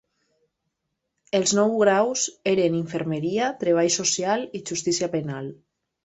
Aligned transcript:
Els 1.39 1.51
nous 1.57 1.75
graus 1.81 2.23
eren 2.51 2.77
infermeria, 2.77 3.49
treball 3.65 3.91
social 3.97 4.47
i 4.61 4.63
justícia 4.71 5.11
penal. 5.17 5.51